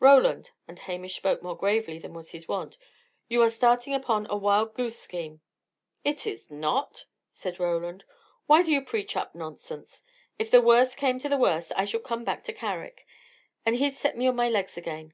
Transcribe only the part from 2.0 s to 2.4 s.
was